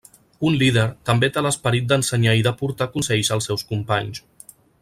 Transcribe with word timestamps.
Un 0.51 0.55
líder, 0.61 0.85
també 1.09 1.29
té 1.35 1.43
l'esperit 1.47 1.87
d'ensenyar 1.91 2.35
i 2.39 2.43
d'aportar 2.49 2.91
consells 2.97 3.33
als 3.37 3.51
seus 3.51 3.67
companys. 3.75 4.27